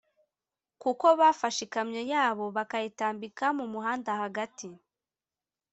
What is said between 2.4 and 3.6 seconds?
bayitambika